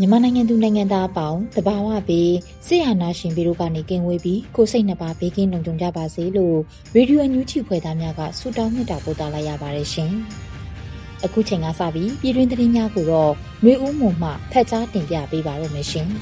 [0.00, 2.34] မြန်မာနိုင်ငံသူနိုင်ငံသားအပေါင်းတဘာဝပြီး
[2.66, 6.58] ဆေးရနာရှင်ပြီးတို့ကနေကင်ဝေးပြီးကိုစိတ်နှပါဘေးကင်းလုံခြုံကြပါစေလို့
[6.94, 10.12] ရေဒီယိုအန်ယူဂျီဖွယ်သားများကဆုတောင်းမေတ္တာပို့သလိုက်ရပါတယ်ရှင်။
[11.24, 13.32] အခုချိန်ကစပြီးပြည်တွင်းသတင်းများကိုတော့
[13.62, 16.08] ຫນွေဦးမှုမှဖတ်ကြားတင်ပြပေးပါရမရှင်။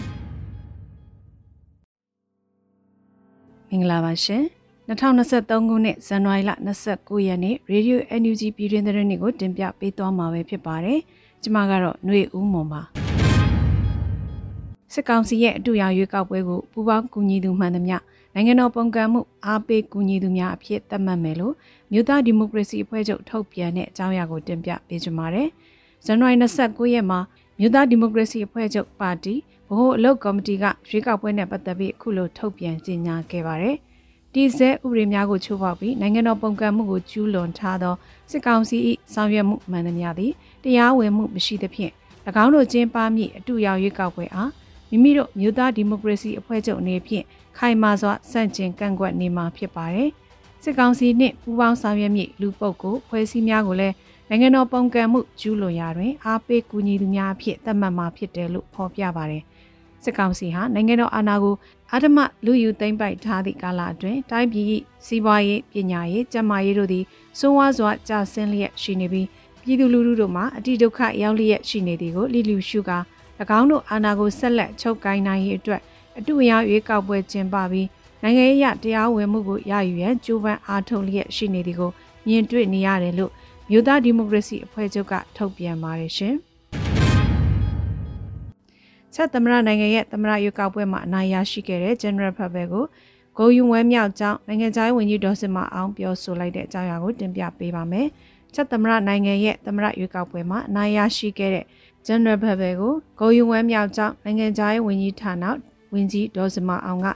[3.70, 4.42] မင်္ဂလာပါရှင်။
[4.88, 6.50] 2023ခုနှစ်ဇန်နဝါရီလ
[6.88, 10.98] 29ရက်နေ့ Radio NUG ပြည်တွင်းသတင်းတွေကိုတင်ပြပေးသွားမှာပဲဖြစ်ပါတယ်။
[11.42, 12.82] ကျွန်မကတော့ຫນွေဦးမှုပါ။
[14.93, 17.97] စစ်ကောင်စီရဲ့အတူရောက်ရွေးကောက်ပွဲကိုပူးပေါင်းကူညီသူမှန်သမျှ
[18.33, 21.53] နိုင်ငံတော်ပုံကံမှုအားပေးကူညီသူများအဖြစ်သတ်မှတ်မယ်လို့
[21.91, 25.49] မြို့သားဒီမိုကရေစီအဖွဲ့ချုပ်ထုတ်ပြန်တဲ့အကြောင်းအရာကိုတင်ပြပေးကြပါမယ်။
[26.05, 27.19] ဇန်နဝါရီ29ရက်မှာ
[27.59, 29.33] မြို့သားဒီမိုကရေစီအဖွဲ့ချုပ်ပါတီ
[29.69, 33.75] ဗဟိုအလုပ်ကော်မတီကရွေးကောက်ပွဲနဲ့ပတ်သက်ပြီးအခုလိုထုတ်ပြန်ကြေညာခဲ့ပါတယ်။
[34.33, 37.95] ဒီဇဲဥပဒေများကိုချိုးဖောက်ပြီးနိုင်ငံတော်ပုံကံမှုကိုကျူးလွန်ထားသော
[38.31, 38.77] စစ်ကောင်စီ၏
[39.13, 40.31] ဆောင်ရွက်မှုမှန်သမျှသည်
[40.63, 41.93] တရားဝင်မှုမရှိသဖြင့်၎
[42.43, 44.51] င်းတို့ကျင်းပမည့်အတူရောက်ရွေးကောက်ပွဲအား
[44.91, 47.25] မိမိတို့မြို့သားဒီမိုကရေစီအဖွဲ့ချုပ်အနေဖြင့်
[47.57, 50.09] ခိုင်မာစွာစန့်ကျင်ကန့်ကွက်နေမှာဖြစ်ပါတယ်။
[50.63, 53.95] စစ်ကောင်စီနှင့်ပူးပေါင်းဆောင်ရွက်မည့်လူပုဂ္ဂိုလ်ဖွဲ့စည်းများကိုလည်း
[54.29, 59.43] နိုင်ငံတော်ပုံကံမှုကျူးလွန်ရာတွင်အားပေးကူညီသူများအဖြစ်သတ်မှတ်မှာဖြစ်တယ်လို့ဖော်ပြပါတယ်။
[60.03, 61.55] စစ်ကောင်စီဟာနိုင်ငံတော်အာဏာကို
[61.91, 64.67] အာဓမလူယူသိမ့်ပိုက်ထားသည့်ကာလအတွင်းတိုင်းပြည်
[65.05, 67.03] စီးပွားရေးပညာရေးကျန်းမာရေးတို့သည်
[67.39, 69.27] စိုးဝါးစွာကျဆင်းလျက်ရှိနေပြီး
[69.63, 72.97] ပြည်သူလူထုတို့မှာအတိဒုက္ခရောက်လျက်ရှိနေသည်ကိုလိလူရှုကာ၎
[73.59, 75.81] င်းတို့အာဏာကိုဆက်လက်ချုပ်ကိုင်နိုင်ရေးအတွက်
[76.17, 77.87] အတူအရာရွေးကောက်ပွဲကျင်းပပြီး
[78.21, 81.91] နိုင်ငံရေးအတရားဝင်မှုကိုရယူရန်ကြိုးပမ်းအားထုတ်လျက်ရှိနေသည်ကို
[82.27, 83.31] မြင်တွေ့နေရတယ်လို့
[83.69, 86.35] မြို့သားဒီမိုကရေစီအဖွဲ့ချုပ်ကထုတ်ပြန်ပါတယ်ရှင်။
[89.15, 92.85] ဆက်သမရနိုင်ငံရဲ့သမရရွေးကောက်ပွဲမှာအနိုင်ရရှိခဲ့တဲ့ General Public ကို
[93.37, 98.07] ဂုံယူဝဲမြောက်ကြောင်းနိုင်ငံခြားရေးဝန်ကြီးဒေါ်စင်မအောင်ပြောဆိုလိုက်တဲ့အကြောင်းအရာကိုတင်ပြပေးပါမယ်။
[98.53, 101.65] ချက်သမရနိုင်ငံရဲ့သမရရွေးကောက်ပွဲမှာအနိုင်ရရှိခဲ့တဲ့
[102.07, 105.45] General Babel ကိုဂုံယူဝဲမြောက်ကြောင်းနိုင်ငံခြားရေးဝန်ကြီးဌာန
[105.93, 107.07] ဝန်ကြီးဒေါ်စမအောင်က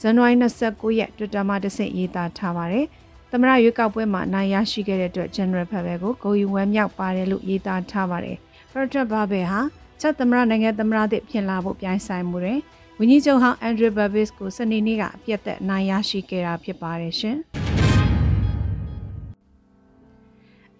[0.00, 2.86] ဇန်နဝါရီ29ရက် Twitter မှာတဆင့်ရေးသားထားပါတယ်။
[3.30, 8.36] သမရရွေးကောက်ပွဲမှာနိုင်ရရှိခဲ့တဲ့အတွက် General Babel ကိုဂုံယူဝဲမြောက်ပါတယ်လို့ရေးသားထားပါတယ်။
[8.70, 9.60] Frederick Babel ဟာ
[10.00, 12.60] ချက်သမရနိုင်ငံသမရသစ်ဖြစ်လာဖို့ပြိုင်ဆိုင်မှုတွင်
[12.98, 17.38] ဝန်ကြီးချုပ်ဟောင်း Andrew Babis ကိုစနေနေ့ကအပြတ်သက်နိုင်ရရှိခဲ့တာဖြစ်ပါတယ်ရှင်။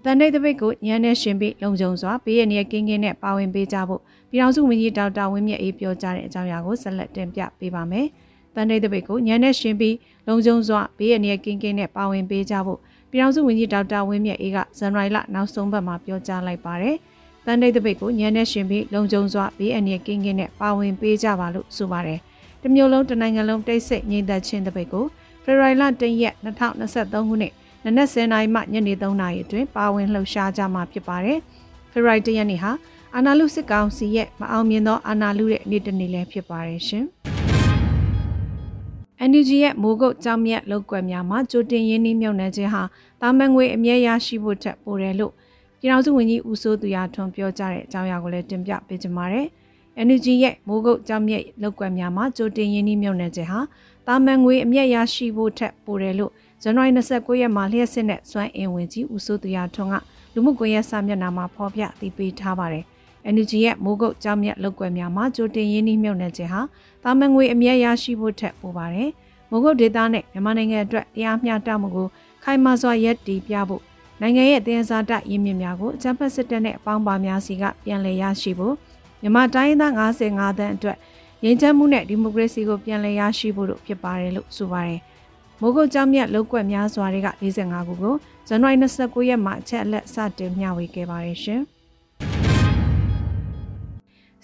[0.05, 8.07] တန်တိတ်တပိတ်ကိုညံနဲ့ရှင်ပြီးလုံခြုံစွာဘေးရနေကင်းကင်းနဲ့ပါဝင်ပေးကြဖို့ပြည်ထောင်စုဝန်ကြီးဒေါက်တာဝင်းမြတ်အေးပြောကြားတဲ့အကြောင်းအရာကိုဆက်လက်တင်ပြပေးပါမယ်။
[8.55, 9.97] တန်တိတ်တပိတ်ကိုညံနဲ့ရှင်ပြီး
[10.29, 12.79] လုံခြုံစွာဘေးရနေကင်းကင်းနဲ့ပါဝင်ပေးကြဖို့
[13.11, 16.97] ပြည်ထောင်စုဝန်ကြီးဒေါက်တာဝင်းမြတ်အေးကဇန်နဝါရီလနောက်ဆုံးပတ်မှာပြောကြားလိုက်ပါတယ်။
[17.47, 22.19] တန်တိတ်တပိတ်ကိုညံနဲ့ရှင်ပြီးလုံခြုံစွာဘေးအန္တရာယ်ကင်းကင်းနဲ့ပါဝင်ပေးကြပါလို့ဆိုပါတယ်။
[22.63, 25.05] တမျိုးလုံးတနိုင်ငံလုံးတိတ်ဆိတ်ငြိမ်သက်ခြင်းတပိတ်ကို
[25.45, 27.53] ဖေဖော်ဝါရီလ1ရက်2023ခုနှစ်
[27.85, 31.39] နနက်10:00နာရီမှညနေ3:00နာရီအတွင်းပါဝင်လှုပ်ရှားကြမှာဖြစ်ပါတယ်။
[31.91, 32.71] ဖေဖော်ဝါရီ1ရက်နေ့ဟာ
[33.15, 37.05] အာနာလူစစ်ကောင်စီရဲ့မအောင်မြင်သောအာနာလူရဲ့နေ့တစ်နေ့လည်းဖြစ်ပါတယ်ရှင်။
[39.31, 42.83] NUG ရဲ့မိုးကုတ်ကြောင်မြတ်လောက်ကွယ်များမှာကြိုတင်ရင်းနှီးမြှုပ်နှံခြင်းဟာ
[43.21, 45.33] တာမန်ငွေအမြဲရရှိဖို့ထက်ပိုတယ်လို့
[45.81, 49.47] ပြည်ထောင်စုဝန်ကြီးဦးစိုးသူရထွန်းပြောကြားတဲ့အကြောင်းအရာကိုလည်းတင်ပြပေးကြပါမယ်။
[50.07, 53.61] NUG ရဲ့မိုးကုတ်ကြောင်မြတ်လောက်ကွယ်များမှာကြိုတင်ရင်းနှီးမြှုပ်နှံခြင်းဟာ
[54.07, 59.95] တာမန်ငွေအမြဲရရှိဖို့ထက်ပိုတယ်လို့ ဇန်နဝါရီ29ရက်မှာလျှက်စစ်နဲ့စွမ်းအင်ဝင်ကြီးဦးစိုးသူရထွန်းက
[60.35, 62.85] လူမှုကွန်ရက်စာမျက်နှာမှာဖော်ပြတည်ပေးထားပါတယ်။
[63.35, 66.61] NUG ရဲ့မိုးကုတ်ကြောင်မြတ်လောက်ွယ်များမှာကြိုတင်ရင်းနှီးမြှုပ်နှံခြင်းဟာ
[67.03, 69.09] တာမန်ငွေအမြဲရရှိဖို့ထက်ပိုပါတယ်။
[69.51, 72.09] မိုးကုတ်ဒေသနဲ့မြန်မာနိုင်ငံအတွက်တရားမျှတမှုကို
[72.45, 73.83] ခိုင်မာစွာရပ်တည်ပြဖို့
[74.21, 78.75] နိုင်ငံရဲ့တင်စားတရင်းမြစ်များကိုအကြမ်းဖက်စစ်တပ်နဲ့အပေါင်းပါများစီကပြန်လည်ရရှိဖို့
[79.21, 80.97] မြန်မာတိုင်းသား55တန်းအတွက်
[81.43, 85.01] ငြိမ်းချမ်းမှုနဲ့ဒီမိုကရေစီကိုပြန်လည်ရရှိဖို့တို့ဖြစ်ပါတယ်လို့ဆိုပါတယ်။
[85.65, 88.15] မိုးကုတ်ကြောင့်မြတ်လောက်ကွက်များစွာတွေက45ခုကို
[88.49, 91.61] ဇန်နဝါရီ29ရက်မှာအချက်အလက်စတင်မျှဝေခဲ့ပါတယ်ရှင်။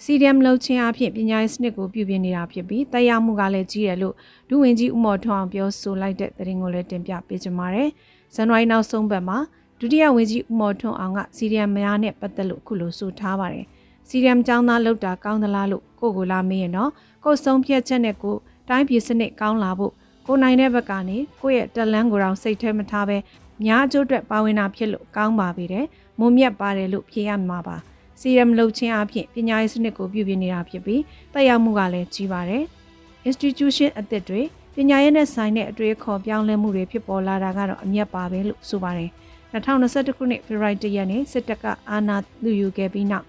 [0.03, 4.15] CDM လှုပ်ခြင်းအဖြစ်ပညာရေးစနစ်ကိုပြုပြင်နေတာဖြစ်ပြီးတရားမှုကလည်းကြီးတယ်လို့
[4.49, 7.89] ဒုဝန်ကြီးဦးမော်ထွန်းအောင်ပြောဆိုလိုက်တဲ့သတင်းကိုလည်းတင်ပြပေးကြပါမယ်။
[8.35, 9.37] ဇန်နဝါရီနောက်ဆုံးပတ်မှာ
[9.79, 13.65] ဒုတိယဝန်ကြီးဦးမော်ထွန်းအောင်က CDM များနဲ့ပတ်သက်လို့ခုလိုဆိုထားပါတယ်။
[14.09, 16.91] CDM ចောင်းသားလှုပ်တာကောင်းသလားလို့ကိုကိုလာမေးရင်တော့
[17.23, 18.35] ကိုဆုံးဖြတ်ချက်နဲ့ကို
[18.69, 19.93] တိုင်းပြည်စနစ်ကောင်းလာဖို့
[20.31, 23.17] ကိုနိုင်တဲ့ဘက်ကနေကိုယ့်ရဲ့တက်လန်းကိုယ်တော်စိတ်ထဲမထားပဲ
[23.63, 25.85] များအကျိုးအတွက်ပါဝင်တာဖြစ်လို့ကောင်းပါပြီတဲ့။
[26.19, 27.77] မုံမြတ်ပါတယ်လို့ဖြေရမှာပါ။
[28.19, 31.01] CRM လုပ်ခြင်းအပြင်ပညာရေးစနစ်ကိုပြုပြင်နေတာဖြစ်ပြီး
[31.33, 32.63] တက်ရောက်မှုကလည်းကြီးပါတယ်။
[33.29, 34.41] institution အသစ်တွေ
[34.75, 39.09] ပညာရေးနဲ့ဆိုင်တဲ့အတွေ့အခေါ်ပြောင်းလဲမှုတွေဖြစ်ပေါ်လာတာကတော့အမျက်ပါပဲလို့ဆိုပါတယ်။
[39.53, 43.25] 2021ခုနှစ်ဖေဖော်ဝါရီလရက်နေ့စစ်တပ်ကအာဏာလူယူခဲ့ပြီးနောက်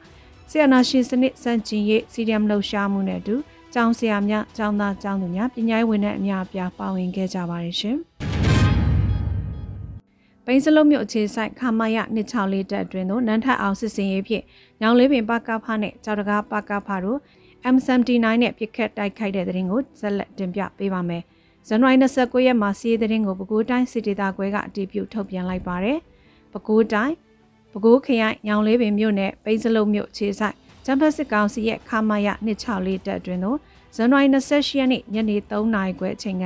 [0.51, 3.35] ဆီယနာရှင်စနစ်စန့်ကျင်ရေး CRM လှုပ်ရှားမှုနဲ့အတူ
[3.75, 7.97] ကျောင်းဆရာများကျောင်းသားကျောင်းသူများပညာရေးဝန်ထမ်းအများအပြားပါဝင်ခဲ့ကြပါတယ်ရှင်။
[10.45, 14.45] ပိန်းစလုံးမြို့အခြေဆိုင်ခမာယ264တက်အတွင်းသို့နန်းထအောင်စစ်စင်ရေးဖြင့်
[14.81, 17.19] ညောင်လေးပင်ပကဖနဲ့ကြောက်တကားပကဖတို့
[17.75, 21.23] M79 နဲ့ပြစ်ခတ်တိုက်ခိုက်တဲ့တဲ့ရင်ကိုဇက်လက်တင်ပြပေးပါမယ်။
[21.69, 25.99] ဇန်နဝါရီ29ရက်မှာစီးရီးတဲ့ရင်ကိုပဲခူးတိုင်းစစ်ဒေသခွဲကအတည်ပြုထုတ်ပြန်လိုက်ပါတယ်။
[26.53, 27.15] ပဲခူးတိုင်း
[27.73, 33.59] ပဲခူးခရိုင်ညောင်လေးပင်မြို့နယ်ပိန်းစလုံးမြို့ခြေဆိုင် ကျန်းဖက်စစ်ကောင်စီရဲ့ခမာယ264တက်အတွင်းသို့
[33.97, 36.45] ဇန်နဝါရီ28ရက်နေ့ညနေ3နာရီခွဲအချိန်က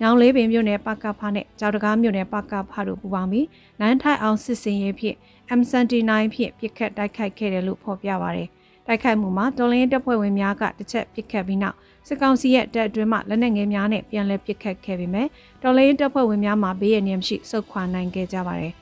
[0.00, 3.46] ညောင်လေးပင်မြို့နယ်ပကဖနဲ့ကြောက်တကားမြို့နယ်ပကဖတို့ပူးပေါင်းပြီး
[3.80, 5.16] နိုင်ထိုင်အောင်စစ်စင်ရေးဖြင့်
[5.58, 8.48] M79 ဖြင့်ပြစ်ခတ်တိုက်ခိုက်ခဲ့တယ်လို့ဖော်ပြပါရတယ်။
[8.86, 11.76] တိုက်ခိုက်မှုမှာတော်လင်းတပ်ဖွဲ့ဝင်များကတစ်ချက်ပြစ်ခတ်ပြီးနောက်
[12.06, 15.26] စစ်ကောင်စီရဲ့တပ်အတွင်းမှလက်နက်ငယ်များနဲ့ပြန်လည်ပြစ်ခတ်ခဲ့ပေမဲ့
[15.62, 18.72] တော်လင်းတပ်ဖွဲ့ဝင်များမှာဘေးရန်မရှိစုခွာနိုင်ခဲ့ကြပါတယ်။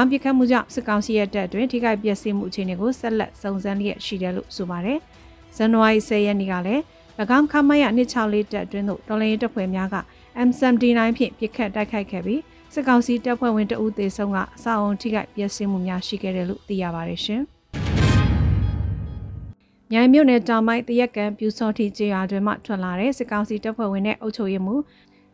[0.00, 4.98] င်းပြစ်ခတ်မှုကြောင့်စစ်ကောင်စီရဲ့တပ်အတွင်းထိခိုက်ပျက်စီးမှုအခြေအနေကိုဆက်လက်စုံစမ်းလျက်ရှိတယ်လို့ဆိုပါတယ်။
[5.56, 6.82] ဇန်နဝါရီ10ရက်နေ့ကလည်း၎
[7.38, 9.96] င်းခမရ264တပ်အတွင်းသို့တော်လင်းတပ်ဖွဲ့များက
[10.48, 12.40] M79 ဖြင့်ပြစ်ခတ်တိုက်ခိုက်ခဲ့ပြီး
[12.74, 17.42] စစ်ကောင်စီတပ်ဖွဲ့ဝင်တဦးသေဆုံးကအဆောက်အုံထိခိုက်ပျက်စီးမှုများရှိခဲ့တယ်လို့သိရပါတယ်ရှင်။
[19.92, 24.74] မြိုင်မြို့နယ်တောင်ပိုင်းတရက်ကန်ပြူစောတိကျေးရွာတွင်မှထွက်လာတဲ့စစ်ကောင်စီတပ်ဖွဲ့ဝင်နဲ့အုပ်ချုပ်ရေးမှု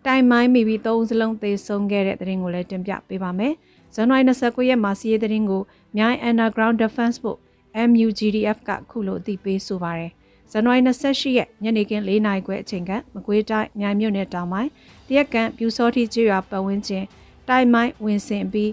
[0.07, 3.55] တိုင်မိုင်းမိပြီးသုံးစလုံးသေဆုံးခဲ့တဲ့တဲ့ရင်ကိုလည်းတင်ပြပေးပါမယ်။
[3.97, 5.63] ဇန်နဝါရီ29ရက်မှာစီးရဲတဲ့ရင်ကို
[5.97, 7.41] မြိုင် Underground Defense Force
[7.89, 10.13] MUGDF ကခုလိုအသိပေးဆိုပါရယ်
[10.53, 14.71] ဇန်နဝါရီ28ရက်ညနေခင်း4နာရီခွဲအချိန်ကမကွေးတိုင်းမြိုင်မြို့နယ်တောင်ပိုင်း
[15.09, 17.05] တရက်ကန်ပြူစောတိကျွော်ပတ်ဝန်းကျင်
[17.49, 18.73] တိုင်မိုင်းဝင်စင်ပြီး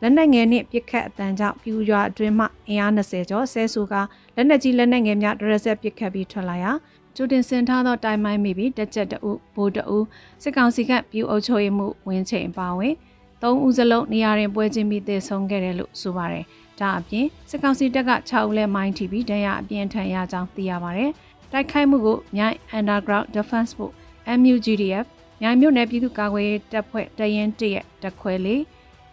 [0.00, 3.94] လက်နက်ငယ်နဲ့ပြစ်ခတ်အတန်ကြောင့်ပြူရွာအတွင်းမှအင်အား20ကျော်ဆဲဆူက
[4.36, 6.72] လက်နက်ကြီးလက်နက်ငယ်များဒရက်ဆက်ပြစ်ခတ်ပြီးထွက်လာရာ
[7.14, 10.06] ကျူတင်စင်ထားသောတိုင်မိုင်းမိပြီးတက်ချက်တအုပ်ဘိုးတအုပ်
[10.42, 12.94] စစ်ကောင်စီကပြူအုပ်ချုပ်ရေးမှုဝင်ချိန်ပါဝင်
[13.42, 16.44] သုံးဦးစလုံးနေရာတွင်ပွဲချင်းပြီးတည်ဆုံခဲ့တယ်လို့ဆိုပါတယ်။
[16.80, 21.10] ဒါအပြင်စစ်ကောင်စီတပ်က6ဦးလဲမိုင်းထိပြီးဒဏ်ရာအပြင်းထန်ရကြောင်းသိရပါတယ်။
[21.52, 23.96] တိုက်ခိုက်မှုကိုမြိုင် Underground Defense Force
[24.38, 25.06] MUGDF
[25.40, 28.62] မြိုင်မြို့နယ်ပြည်သူ့ကာကွယ်ရေးတပ်ဖွဲ့တရင်တရက်တခွဲလေး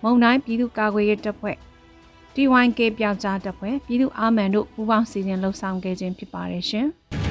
[0.03, 1.57] မုံတိုင်းပြည်သူ့ကာကွယ်ရေးတပ်ဖွဲ့
[2.35, 6.87] TYK ပြောက်ကြားတပ်ဖွဲ့ပြည်သူ့အာမန်တို့ပူးပေါင်းစီစဉ်လှုပ်ဆောင်ခဲ့ခြင်းဖြစ်ပါတယ်ရှင်။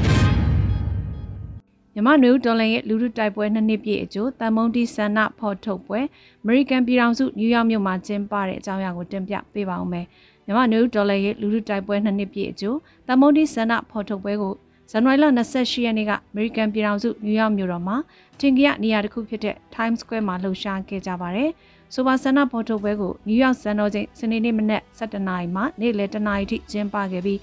[1.94, 6.00] မြမနွေဦးတော်လန်ရဲ့လူထုတိုက်ပွဲနှစ်နှစ်ပြည့်အကျိုးတန်မုံတီဆန္ဒဖော်ထုတ်ပွဲ
[6.42, 10.06] အမေရိကန်ပြည်ထောင်စုနယူးယောက်မြို့မှာကျင်းပတဲ့အကြောင်းအရာကိုတင်ပြပေးပါဦးမယ်။
[10.46, 14.54] မြမနွေဦးတော်လန်ရဲ့လူထုတိုက်ပွဲနှစ်နှစ်ပြည့်အကျိုးတန်မုံတီဆန္ဒဖော်ထုတ်ပွဲကို
[14.90, 15.24] ဇန်နဝါရီလ
[15.54, 17.96] 28ရက်နေ့ကအမေရိကန်ပြည်ထောင်စုနယူးယောက်မြို့တော်မှာ
[18.40, 21.50] တင်ကြရနေရာတစ်ခုဖြစ်တဲ့ Times Square မှာလှုပ်ရှားခဲ့ကြပါတယ်။
[21.94, 27.38] ဆိုပါဆန္ဒဖော်ထုတ်ပွဲကိုနယူးယောက်စံတော်ချိန်စနေနေ့မနက်7:00နာရီမှနေ့လယ်10:00နာရီထိကျင်းပခဲ့ပြီး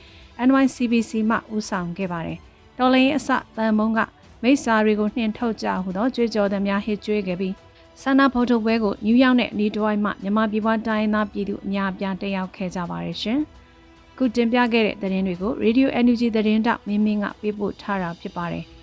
[0.48, 2.38] NYCBC မှဦးဆောင်ခဲ့ပါတယ်။
[2.78, 4.00] တော်လိုင်းအစတန်မုံက
[4.44, 7.54] မိစ္ဆာတွေကိုနှင်ထုတ်ကြဟုသောကြွေးကြော်သမားဟစ်ကြွေးခဲ့ပြီး
[8.02, 13.40] ဆန္ဒဖော်ထုတ်ပွဲကိုနယူးယောက်နဲ့အနီးတစ်ဝိုက်မှမြန်မာပြည်ပွားတိုင်းသားပြည်သူအများအပြားတက်ရောက်ခဲ့ကြပါတယ်ရှင်။
[14.18, 18.66] ခုတင်ပြခဲ့တဲ့သတင်းတွေကို Radio NUG သတင်းတောက်မင်းမင်းကပေးပို့ထားတာဖြစ်ပါတယ်။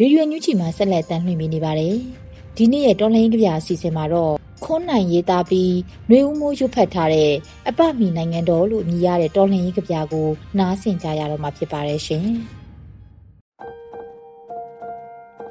[0.00, 1.96] ရေဒီယိုညူချီမှာဆက်လက်တမ်းလွှင့်နေပါတယ်။
[2.58, 4.34] ဒီနေ့ရဲ့တော်လိုင်းကြပြအစီအစဉ်မှာတော့
[4.64, 5.72] ခွန်းနိုင်ရေးသားပြီး
[6.08, 7.32] ຫນွေဦးမိုးရွတ်ဖတ်ထားတဲ့
[7.68, 12.26] အပမီနိုင်ငံတော်လို့အမည်ရတဲ့တော်လှန်ရေးကြပြကိုနားဆင်ကြရတော့မှာဖြစ်ပါတယ်ရှင်။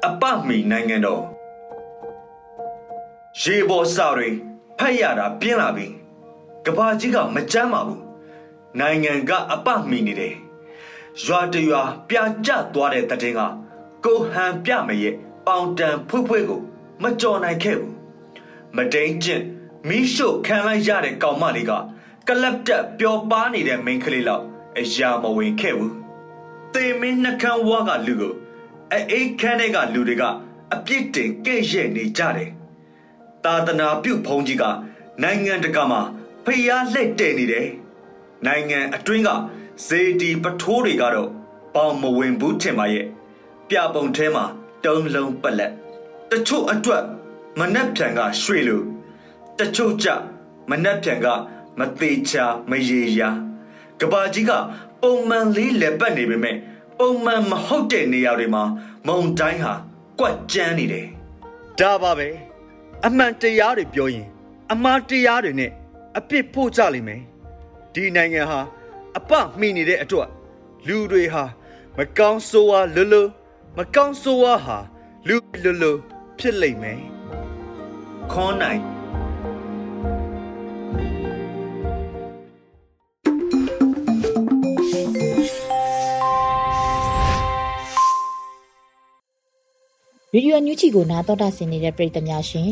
[0.06, 1.22] အပမီနိုင်ငံတော်
[3.40, 4.28] ရေပေါ်စာတွေ
[4.78, 5.86] ဖတ်ရတာပြင်းလာပြီ
[6.66, 8.02] ကဘာကြီးကမကြမ်းပါဘူး
[8.80, 10.34] နိုင်ငံကအပမိနေတယ်
[11.24, 13.40] ရွာတရွာပြာကျသွားတဲ့တည်င်းက
[14.04, 15.14] ကိုဟန်ပြမရဲ့
[15.46, 16.62] ပေါင်တန်ဖွေးဖွေးကို
[17.02, 17.92] မကြော်နိုင်ခဲ့ဘူး
[18.76, 19.44] မတိန်ကျင့်
[19.88, 21.72] မီးရှို့ခံလိုက်ရတဲ့ကောင်မလေးက
[22.28, 24.44] ကလပ်တက်ပျော်ပါနေတဲ့မိန်းကလေးလောက်
[24.78, 25.92] အရာမဝင်ခဲ့ဘူး
[26.74, 28.34] တေမင်းနှကန်းဝါကလူကို
[28.92, 30.24] အေးခန်းတဲ့ကလူတွေက
[30.74, 32.50] အပြစ်တင်ကဲ့ရဲ့နေကြတယ်
[33.44, 34.64] သာသနာပြုဘုန်းကြီးက
[35.22, 36.00] နိုင်ငံတကာမှာ
[36.44, 37.68] ဖျားလက်တဲ့နေတယ်
[38.46, 39.30] နိုင်ငံအတွင်းက
[39.86, 41.30] ဇေဒီပထိုးတွေကတော့
[41.74, 43.06] ပေါင်မဝင်ဘူးထင်ပါရဲ့
[43.68, 44.44] ပြပုံထဲမှာ
[44.84, 45.72] တုံးလုံးပလက်
[46.34, 47.04] တချို့အတွက်
[47.58, 48.82] မနှက်ဖြန်ကရွှေလို
[49.58, 50.08] တချို့ကြ
[50.70, 51.26] မနှက်ဖြန်က
[51.78, 53.30] မသေးချာမရေရာ
[54.00, 54.52] ကဘာကြီးက
[55.02, 56.56] ပုံမှန်လေးလက်ပတ်နေပေမဲ့
[56.98, 58.62] ပုံမှန်မဟုတ်တဲ့နေရာတွေမှာ
[59.06, 59.74] မုံတိုင်းဟာ
[60.18, 61.06] ကွက်ကျန်းနေတယ်
[61.80, 62.28] ဒါပါပဲ
[63.06, 64.26] အမှန်တရားတွေပြောရင်
[64.72, 65.70] အမှားတရားတွေနဲ့
[66.18, 67.22] အပြစ်ဖို့ကြလိမ့်မယ်
[67.94, 68.60] ဒီနိုင်ငံဟာ
[69.18, 70.28] အပမိနေတဲ့အတွက်
[70.86, 71.44] လူတွေဟာ
[71.96, 73.24] မကောင်းဆိုးဝါလွလွ
[73.76, 74.78] မကောင်းဆိုးဝါဟာ
[75.28, 75.94] လူလွလွ
[76.38, 77.00] ဖြစ်လိမ့်မယ်
[78.32, 78.82] ခေါ်နိုင်
[90.36, 92.70] ရေဒီယိုညူချီကိုနားတော်တာဆင်နေတဲ့ပရိသတ်များရှင်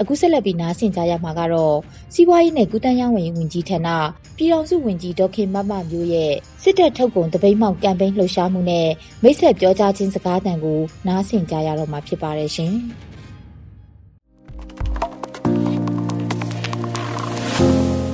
[0.00, 1.76] အခုဆက်လက်ပြီးနားဆင်ကြရမှာကတော့
[2.14, 3.88] စီးပွားရေးနဲ့ကုသရေးဝန်ကြီးဝန်ကြီးဌာန
[4.36, 6.32] ပြည်တော်စုဝန်ကြီးဒေါက်ခင်မမမျိုးရဲ့
[6.62, 8.88] စစ်တပ်ထုတ်ကုန်တပိတ်မောက်ကမ်ပိန်းလှုပ်ရှားမှုနဲ့
[9.22, 12.74] မိတ်ဆက်ပြောကြားခြင်းစကားသံကိုနားဆင်ကြရတော့မှာဖြစ်ပါတယ်ရှင်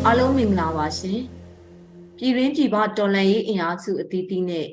[0.06, 1.18] အားလုံးမင်္ဂလာပါရှင်
[2.16, 4.66] ပြည်ရင်းပြည်ပတော်လန်ရေးအင်အားစုအသီးသီးနဲ့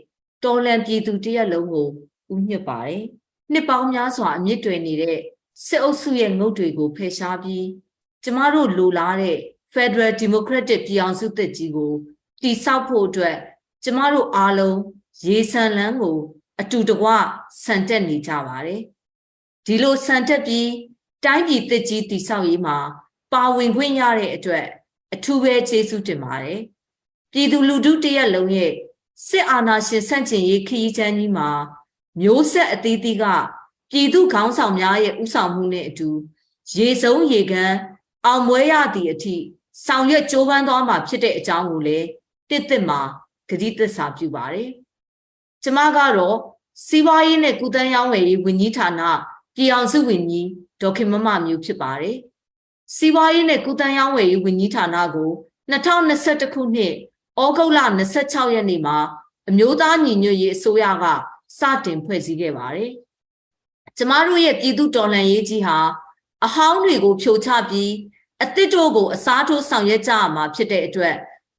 [0.43, 1.87] တော်လန်ပြည်သူတရက်လုံးကို
[2.33, 3.03] ဦးညွတ်ပါတယ်
[3.51, 5.17] နှစ်ပေါင်းများစွာအမြင့်တွယ်နေတဲ့
[5.65, 7.65] စစ်အုပ်စုရဲ့ငုတ်တွေကိုဖယ်ရှားပြီး
[8.23, 9.37] ကျမတို့လိုလားတဲ့
[9.73, 11.93] Federal Democratic ပြည်အောင်စုသက်ကြီးကို
[12.41, 13.37] တည်ဆောက်ဖို့အတွက်
[13.83, 14.79] ကျမတို့အားလုံး
[15.25, 16.17] ရေဆန်လန်းကို
[16.61, 17.07] အတူတကွ
[17.63, 18.81] ဆန်တက်နေကြပါတယ်
[19.65, 20.69] ဒီလိုဆန်တက်ပြီး
[21.25, 22.77] တိုင်းပြည်သက်ကြီးတည်ဆောက်ရေးမှာ
[23.33, 24.65] ပါဝင်ခွင့်ရတဲ့အတွက်
[25.13, 26.61] အထူးပဲကျေးဇူးတင်ပါတယ်
[27.31, 28.73] ပြည်သူလူထုတရက်လုံးရဲ့
[29.27, 31.49] စစ်အာဏာရှင်ဆန့်ကျင်ရေးခရီးချမ်းကြီးမှာ
[32.21, 33.25] မျိုးဆက်အသီးသီးက
[33.91, 36.09] ပြည်သူခေါင်းဆောင်များရဲ့ဥဆောင်မှုနဲ့အတူ
[36.77, 37.75] ရေစုံရေကန်း
[38.25, 39.35] အောင်မွဲရသည့်အထိ
[39.85, 42.07] ဆောင်ရွက်ကြိုးပမ်းသွားမှာဖြစ်တဲ့အကြောင်းကိုလည်း
[42.49, 42.99] တစ်တစ်မှာ
[43.49, 44.69] ဂတိသစ္စာပြုပါတယ်။
[45.63, 46.37] ကျမကတော့
[46.87, 49.01] စီးပွားရေးနဲ့ကုသန်းရောင်းဝယ်ရေးဝန်ကြီးဌာန
[49.55, 50.47] ပြည်အောင်စုဝန်ကြီး
[50.81, 52.17] ဒေါက်ခင်မမမျိုးဖြစ်ပါတယ်။
[52.95, 55.31] စီးပွားရေးနဲ့ကုသန်းရောင်းဝယ်ရေးဝန်ကြီးဌာနကို
[55.71, 56.93] 2021ခုနှစ်
[57.41, 57.79] ဩဂုတ်လ
[58.17, 58.97] 26ရက်နေ့မှာ
[59.49, 61.05] အမျိုးသားညီညွတ်ရေးအစိုးရက
[61.59, 62.91] စတင်ဖွဲ့စည်းခဲ့ပါတယ်။
[63.97, 65.79] ကျမတို့ရဲ့ပြည်သူတော်လှန်ရေးကြီးဟာ
[66.45, 67.93] အဟောင်းတွေကိုဖြိုချပြီး
[68.43, 71.15] အသစ်တို့ကိုအစားထိုးဆောင်ရွက်ကြရမှာဖြစ်တဲ့အတွက်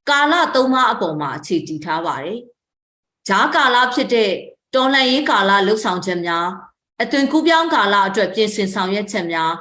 [0.09, 2.39] ကာလသုံးပါးအပေါ်မှာအခြေတည်ထားပါတယ်။
[3.27, 4.31] ဂျားကာလဖြစ်တဲ့
[4.75, 6.47] တော်လှန်ရေးကာလလှုပ်ဆောင်ချက်များ
[7.01, 9.53] အသွင်ကူးပြောင်းကာလအတွက်ပြင်ဆင်ဆောင်ရွက်ချက်များ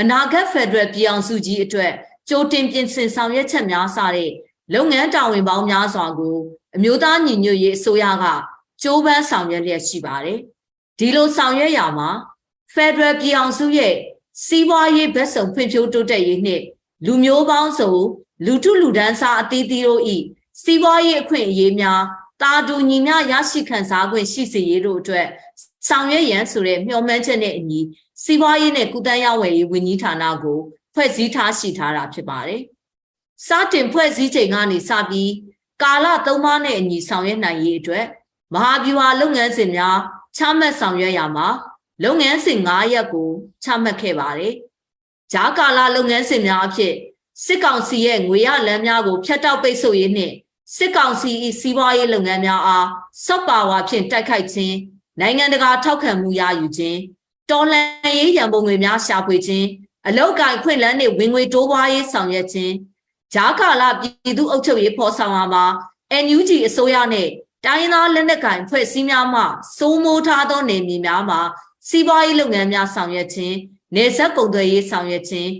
[0.00, 1.92] အနာဂတ်ဖက်ဒရယ်ပြည်အောင်စုကြီးအတွက်
[2.28, 4.30] ကြိုတင်ပြင်ဆင်ဆောင်ရွက်ချက်များစတဲ့
[4.74, 6.36] လုပ်ငန်းတာဝန်ပေါင်းများစွာကို
[6.76, 8.24] အမျိုးသားညီညွတ်ရေးအစိုးရက
[8.82, 10.38] ကြိုးပမ်းဆောင်ရွက်လျက်ရှိပါတယ်။
[10.98, 12.10] ဒီလိုဆောင်ရွက်ရမှာ
[12.74, 13.94] Federal ပြည်အောင်စုရဲ့
[14.44, 16.64] စီးပွားရေးဘက်ဆောင်ဖွံ့ဖြိုးတိုးတက်ရေးနှင့်
[17.06, 17.94] လူမျိုးပေါင်းစုံ
[18.46, 20.16] လူထုလူဒန်းစားအသီးသီးတို့ဤ
[20.62, 22.02] စီးပွားရေးအခွင့်အရေးများ
[22.42, 25.26] တာတူညီမျှရရှိခံစား권ရှိစေရေးတို့အတွက်
[25.88, 27.80] ဆောင်ရွက်ရန်ဆိုတဲ့မျှော်မှန်းချက်နဲ့အညီ
[28.24, 30.58] စီးပွားရေးနဲ့ကုသရေးဝယ်ရေးဝန်ကြီးဌာနကို
[30.94, 32.62] ဖွဲ့စည်းထားရှိထားတာဖြစ်ပါတယ်။
[33.46, 35.32] စတင်ဖွဲ့စည်းချိန်ကနေစပြီး
[35.82, 38.06] ကာလသုံးပါးနဲ့အညီဆောင်ရွက်နိုင်ရေးအတွက်
[38.54, 39.98] မဟာဗျူဟာလုပ်ငန်းစဉ်များ
[40.36, 41.48] ချမှတ်ဆောင်ရွက်ရမှာ
[42.04, 43.30] လုပ်ငန်းစဉ်9ရပ်ကို
[43.64, 44.54] ချမှတ်ခဲ့ပါတယ်။
[45.32, 46.94] ဂျာကာလာလုပ်ငန်းစဉ်များအဖြစ်
[47.44, 50.34] စစ်ကောင်စီရဲ့ငွေရလမ်းများကိုဖျက်တောက်ပိတ်ဆို့ရေးနှင့်
[50.76, 51.30] စစ်ကောင်စီ၏
[51.60, 52.88] စီးပွားရေးလုပ်ငန်းများအား
[53.26, 54.76] စော့ပါဝါဖြင့်တိုက်ခိုက်ခြင်း
[55.20, 56.98] နိုင်ငံတကာထောက်ခံမှုရယူခြင်း
[57.50, 59.66] တော်လှန်ရေးရန်ပုံငွေများရှာဖွေခြင်း
[60.08, 62.74] အလောက်ကိုင်ခွင့်လန်းနှင့်ဝင်ငွေတိုးပွားရေးဆောင်ရွက်ခြင်း
[63.34, 65.64] ဂျာကာလာပြည်သူ့အုပ်ချုပ်ရေးဖော်ဆောင်ရာမှာ
[66.24, 67.28] NUG အစိုးရနဲ့
[67.66, 69.42] တိုင်းသားလက်နက်ကိုင်ဖွဲ့စည်းများမှ
[69.76, 71.40] စိုးမိုးထားသောနေမြေများမှာ
[71.88, 73.56] စီးပွားရေးလုပ်ငန်းများဆောင်ရွက်ခြင်း
[73.96, 75.50] နေဆက်ကုန်သွယ်ရေးဆောင်ရွက်ခြင်း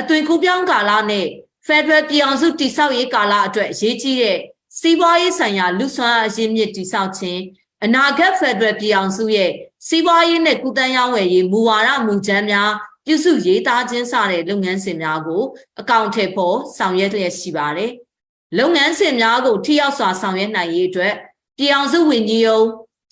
[0.00, 1.26] အသွင်ကူးပြောင်းကာလနဲ့
[1.66, 4.38] Federal ပြည်အောင်စုတည်ဆောက်ရေးကာလအတွက်အရေးကြီးတဲ့
[4.78, 7.40] စီးပွားရေးဆိုင်ရာလူဆွမ်းအရင်းမြစ်တည်ဆောက်ခြင်း
[7.84, 9.50] အနာဂတ် Federal ပြည်အောင်စုရဲ့
[9.86, 12.70] စီးပွားရေးနဲ့ကုသန်းရောင်းဝယ်ရေးမူဝါဒမူကြမ်းများ
[13.06, 15.42] ပြုစုရေးသားခြင်းစတဲ့လုပ်ငန်းစဉ်များကို
[15.80, 17.92] အကောင့်ထဲပေါ်ဆောင်ရွက်လျက်ရှိပါတယ်။
[18.58, 21.14] လုပ်ငန်းစဉ်များကိုထိရောက်စွာဆောင်ရွက်နိုင်ရေးအတွက်
[21.58, 22.66] ပြည်အောင်စုဝန်ကြီးရုံး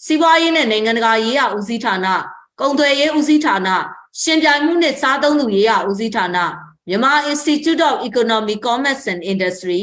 [0.04, 2.06] စီးပွားရေးနဲ့နိုင်ငံတကာရေးရာဦးစီးဌာန
[2.60, 3.68] ကုန်သွယ်ရေးဦးစီးဌာန
[4.20, 6.38] ရှင်ပြိုင်မှုနဲ့စားသုံးသူရေးရာဦးစီးဌာန
[6.88, 9.82] မြန်မာ Institute of Economic Commerce and Industry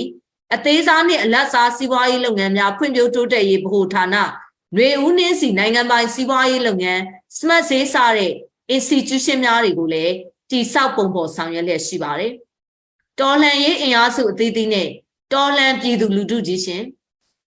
[0.55, 7.01] အသေးစားနှင့်အလတ်စားစီးပွားရေးလုပ်ငန်းများဖွံ့ဖြိုးတိုးတက်ရေးဗဟိုဌာနຫນွေဦးနှင်းစီနိုင်ငံပိုင်စီးပွားရေးလုပ်ငန်း
[7.37, 8.33] Smart ဈေးစားတဲ့
[8.75, 10.13] institution များတွေကိုလည်း
[10.51, 12.31] တိဆောက်ပုံပေါ်ဆောင်ရွက်လျက်ရှိပါတယ်။
[13.19, 14.89] တော်လှန်ရေးအင်အားစုအသီးသီးနဲ့
[15.33, 16.83] တော်လှန်ပြည်သူလူထုကြီးရှင်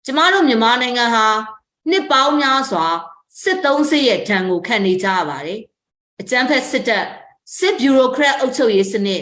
[0.10, 1.28] ကျမတို့မြန်မာနိုင်ငံဟာ
[1.90, 2.88] နှစ်ပေါင်းများစွာ
[3.42, 5.60] စစ်သုံးစစ်ရဲ့ထံကိုခံနေကြရပါတယ်။
[6.22, 7.06] အကြမ်းဖက်စစ်တပ်
[7.58, 9.22] စစ်ဗျူရိုကရက်အုပ်ချုပ်ရေးစနစ်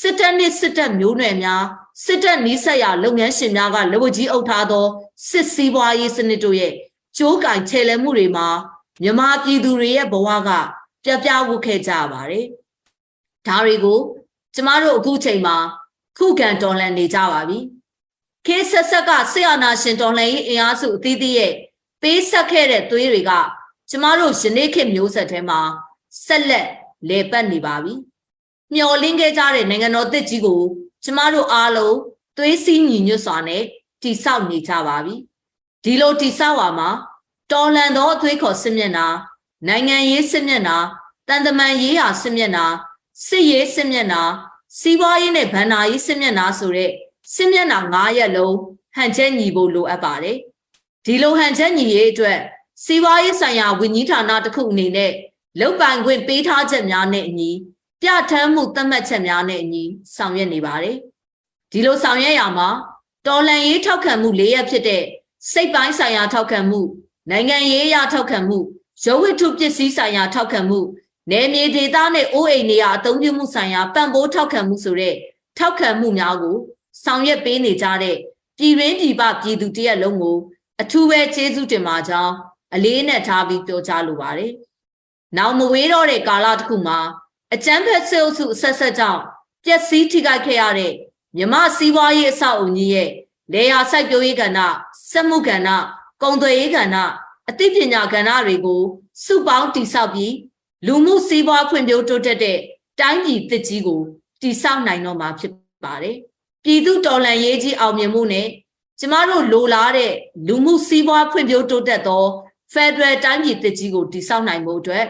[0.00, 1.64] စစ်တပ်နှင့်စစ်တပ်မျိုးနွယ်များ
[2.04, 4.86] စစ်တပ်နီးစပ်ရာလုပ်ငန်းရှင်များကလက်ဝကြီးအုပ်ထားသော
[5.28, 6.72] စစ်စည်းပွားရေးစနစ်တို့ရဲ့
[7.16, 8.48] ကြိုးကင်ချေလဲမှုတွေမှာ
[9.02, 10.50] မြမပြည်သူတွေရဲ့ဘဝက
[11.04, 12.46] ပြပြဝုခဲ့ကြပါတယ်။
[13.46, 14.00] ဒါတွေကို
[14.54, 15.56] ကျမတို့အခုချိန်မှာ
[16.18, 17.58] ခုခံတော်လှန်နေကြပါပြီ။
[18.46, 21.52] ခေဆက်ဆက်ကဆရာနာရှင်တော်လှန်ရေးအင်အားစုအသီးသီးရဲ့
[22.02, 23.32] ပေးဆက်ခဲ့တဲ့သွေးတွေက
[23.90, 25.60] ကျမတို့ယနေ့ခေတ်မျိုးဆက်ထဲမှာ
[26.26, 26.68] ဆက်လက်
[27.08, 27.94] လေပတ်နေပါပြီ။
[28.74, 30.62] မျော်လင့်ခဲ့ကြတဲ့နိုင်ငံတော်တစ်ကြီးကို
[31.04, 31.96] ကျမတို့အားလုံး
[32.36, 33.62] သွေးစည်းညီညွတ်စွာနဲ့
[34.02, 35.14] တိဆောက်နေကြပါပြီ။
[35.84, 36.90] ဒီလိုတိဆောက်ပါမှာ
[37.52, 39.06] တော်လန်သောအသွေးခေါ်စစ်မျက်နှာ
[39.68, 40.78] နိုင်ငံရေးစစ်မျက်နှာ
[41.28, 42.66] တန်တမန်ရေးရာစစ်မျက်နှာ
[43.26, 44.22] စစ်ရေးစစ်မျက်နှာ
[44.78, 46.90] စီးပွားရေးနဲ့ဗန္နာရေးစစ်မျက်နှာဆိုတဲ့
[47.34, 48.56] စစ်မျက်နှာ၅ရက်လုံး
[48.94, 50.36] ဟန်ချက်ညီဖို့လိုအပ်ပါတယ်
[51.06, 52.38] ဒီလိုဟန်ချက်ညီရေးအတွက်
[52.84, 55.12] စီးပွားရေးဆိုင်ရာဝန်ကြီးဌာနတစ်ခုအနေနဲ့
[55.60, 57.50] လုတ်ပိုင်ခွင့်ပေးထားချက်များနဲ့အညီ
[58.02, 59.84] ပြဋ္ဌာန်းမှုသတ်မှတ်ချက်များနဲ့အညီ
[60.16, 60.96] ဆောင်ရွက်နေပါတယ်
[61.72, 62.68] ဒီလိုဆောင်ရွက်ရမှာ
[63.26, 65.02] တော်လန်ရေးထောက်ခံမှု၄ရက်ဖြစ်တဲ့
[65.52, 66.80] စိတ်ပိုင်းဆိုင်ရာထောက်ခံမှု
[67.30, 68.58] နိုင်ငံရေးအရထောက်ခံမှု
[69.04, 70.80] ရုပ်ဝတ္ထုပစ္စည်းဆိုင်ရာထောက်ခံမှု
[71.30, 75.14] နယ်မြေဒေသနဲ့အိုးအိမ်နေရာအသုံးပြုမှုဆိုင်ရာပံ့ပိုးထောက်ခံမှုဆိုတဲ့
[75.58, 76.56] ထောက်ခံမှုများကို
[77.04, 78.16] ဆောင်ရွက်ပေးနေကြတဲ့
[78.58, 80.38] ပြည်ရင်းပြည်ပပြည်သူတရက်လုံးကို
[80.82, 82.34] အထူးပဲကျေးဇူးတင်ပါကြောင်း
[82.74, 84.52] အလေးနဲ့ထားပြီးပြောကြားလိုပါတယ်။
[85.36, 86.98] နောက်မဝေးတော့တဲ့ကာလတစ်ခုမှာ
[87.54, 89.20] အကျန်းဖက်ဆဲအုပ်စုအဆက်ဆက်ကြောင့်
[89.64, 90.92] ပျက်စီးထိခိုက်ခဲ့ရတဲ့
[91.36, 93.10] မြမစီးပွားရေးအဆောက်အုံကြီးရဲ့
[93.52, 94.58] လေယာစိုက်ပျိုးရေးကဏ္ဍ
[95.10, 95.68] စက်မှုကဏ္ဍ
[96.22, 96.96] ကုန်သွယ်ရေးကဏ္ဍ
[97.48, 98.82] အသိပညာကဏ္ဍတွေကို
[99.24, 100.34] စုပေါင်းတိဆောက်ပြီး
[100.86, 102.58] လူမှုစီးပွားဖွံ့ဖြိုးတိုးတက်တဲ့
[103.00, 104.00] တိုင်းပြည်သစ်ကြီးကို
[104.42, 105.52] တိဆောက်နိုင်တော့မှာဖြစ်
[105.84, 106.16] ပါတယ်။
[106.64, 108.48] ပြည်သူတော်လှန်ရေးကြီးအောင်မြင်မှုနဲ့
[109.00, 110.12] ကျမတို့လိုလားတဲ့
[110.46, 112.24] လူမှုစီးပွားဖွံ့ဖြိုးတိုးတက်သော
[112.74, 115.04] Federal တိုင်းပြည်သစ်ကြီးကိုတိဆောက်နိုင်မှုအတွက်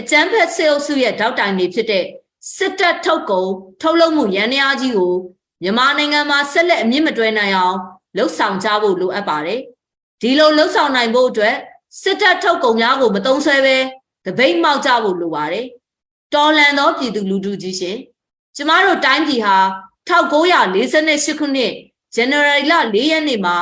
[0.00, 2.04] အကြမ်းဖက်စေအုပ်စုရဲ့တောက်တိုင်တွေဖြစ်တဲ့
[2.56, 5.14] စစ်တပ်ထုတ်ကုန်ထုတ်လုပ်မှုရန်ရာကြီးကို
[5.62, 7.76] မြန်မာနိုင်ငံမှာဆက်လက်အမြင့်မတွဲနိုင်အောင်
[8.16, 9.60] လှုပ်ဆောင်ကြဖို့လိုအပ်ပါတယ်။
[10.20, 11.56] ဒီလိုလှုပ်ဆောင်နိုင်ဖို့အတွက်
[12.02, 13.76] စစ်တပ်ထုတ်ကုန်များကိုမတုံးဆွဲပဲ
[14.26, 15.66] တပိတ်မောက်ကြဖို့လိုပါတယ်
[16.34, 17.96] တော်လန်သောပြည်သူလူထုကြီးရှင်
[18.56, 19.56] ကျမတို့တိုင်းပြည်ဟာ
[20.08, 21.72] 1948ခုနှစ်
[22.14, 23.56] ဇန်နဝါရီလ4ရက်နေ့မှာ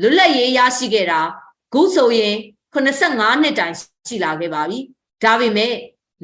[0.00, 1.20] လွတ်လပ်ရေးရရှိခဲ့တာ
[1.72, 2.36] ခုဆိုရင်
[2.74, 3.74] 85နှစ်တိုင်
[4.08, 4.78] ရှိလာခဲ့ပါပြီ
[5.22, 5.74] ဒါပေမဲ့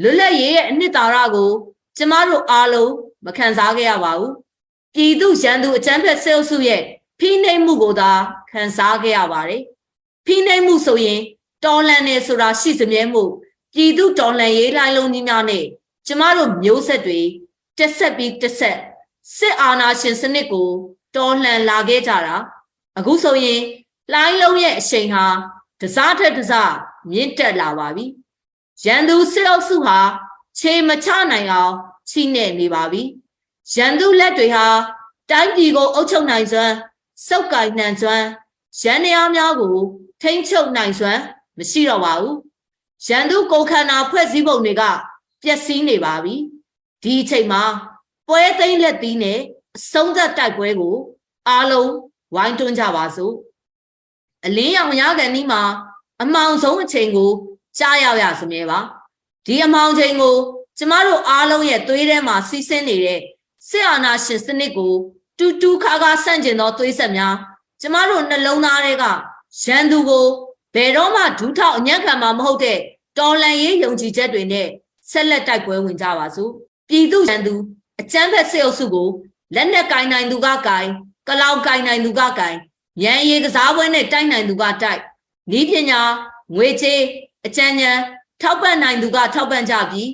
[0.03, 1.51] လွတ်လပ်ရေးရဲ့အနှစ်သာရကို
[1.97, 2.93] ကျမတို့အားလုံး
[3.27, 4.33] မခံစားခဲ့ရပါဘူး
[4.95, 6.83] ပြည်သူရန်သူအကြမ်းဖက်ဆဲအုပ်စုရဲ့
[7.19, 8.13] ဖိနှိပ်မှုကိုသာ
[8.51, 9.63] ခံစားခဲ့ရပါတယ်
[10.27, 11.21] ဖိနှိပ်မှုဆိုရင်
[11.65, 13.23] တော်လန်နေဆိုတာရှိစမြဲမှု
[13.75, 15.65] ပြည်သူတော်လန်ရေးလိုင်းလုံးကြီးများနဲ့
[16.07, 17.21] ကျမတို့မျိုးဆက်တွေ
[17.79, 18.79] တက်ဆက်ပြီးတက်ဆက်
[19.37, 20.69] စစ်အာဏာရှင်စနစ်ကို
[21.17, 22.37] တော်လှန်လာခဲ့ကြတာ
[22.99, 23.63] အခုဆိုရင်
[24.13, 25.25] လိုင်းလုံးရဲ့အချိန်ဟာ
[25.81, 26.73] တစားထက်တစား
[27.11, 28.05] မြင့်တက်လာပါပြီ
[28.85, 29.99] ရန်သူစစ်အုပ်စုဟာ
[30.59, 31.75] ခြေမချနိုင်အောင်
[32.11, 33.03] ချိနေနေပါပြီ
[33.75, 34.67] ရန်သူလက်တွေဟာ
[35.31, 36.75] တိုင်းပြည်ကိုအုပ်ချုပ်နိုင်စွမ်း
[37.27, 38.27] စုပ်ကိုင်နှံစွမ်း
[38.83, 39.77] ရန်နေအားများကို
[40.23, 41.21] ထိမ့်ချုပ်နိုင်စွမ်း
[41.59, 42.37] မရှိတော့ပါဘူး
[43.07, 44.83] ရန်သူကိုခန္ဓာဖွဲ့စည်းပုံတွေက
[45.43, 46.35] ပျက်စီးနေပါပြီ
[47.03, 47.63] ဒီအချိန်မှာ
[48.29, 49.39] ပွဲသိမ်းလက်သီးနဲ့
[49.77, 50.97] အဆုံးသက်တိုက်ပွဲကို
[51.49, 51.91] အားလုံး
[52.35, 53.35] ဝိုင်းတွန်းကြပါစို့
[54.47, 55.63] အလင်းရောင်ရကန်ဒီမှာ
[56.23, 57.31] အမောင်ဆုံးအချိန်ကို
[57.79, 58.79] ကြားရောက်ရစမြဲပါ
[59.47, 60.37] ဒီအမောင်ချိန်ကို
[60.79, 63.21] ကျမတို့အားလုံးရဲ့သွေးထဲမှာစီးဆင်းနေတဲ့
[63.69, 64.95] စစ်အာဏာရှင်စနစ်ကို
[65.39, 67.35] တူတူခါခါဆန့်ကျင်သောသွေးဆက်များ
[67.81, 69.05] ကျမတို့နှလုံးသားတွေက
[69.65, 70.27] ရန်သူကို
[70.75, 72.79] ဘယ်တော့မှဒူးထောက်အညံ့ခံမှာမဟုတ်တဲ့
[73.19, 74.69] တော်လန်ရေးယုံကြည်ချက်တွေနဲ့
[75.11, 76.51] ဆက်လက်တိုက်ပွဲဝင်ကြပါစို့
[76.89, 77.55] ပြည်သူရန်သူ
[78.03, 79.09] အကြမ်းဖက်စစ်အုပ်စုကို
[79.55, 80.87] လက်နက်ကင်နိုင်သူကကင်
[81.29, 82.55] ကလောင်ကင်နိုင်သူကကင်
[83.03, 85.01] ရန်ရည်ကစားပွဲနဲ့တိုက်နိုင်သူကတိုက်
[85.59, 86.01] ဤပညာ
[86.55, 87.03] ငွေချေး
[87.47, 87.99] အကြံဉာဏ်
[88.41, 90.09] ထောက်ပံ့နိုင်သူကထောက်ပံ့ကြပြီး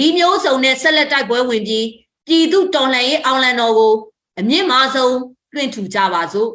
[0.00, 1.86] ဤမျိုးစုံနဲ့ဆက်လက်တိုက်ပွဲဝင်ပြီး
[2.26, 3.94] ပြည်သူတော်လှန်ရေးအောင်လံတော်ကို
[4.38, 5.16] အမြင့်မားဆုံး
[5.52, 6.50] တွင်ထူကြပါစို့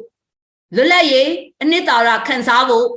[0.76, 1.30] လွတ်လပ်ရေး
[1.62, 2.88] အနှစ်သာရခံစားဖို့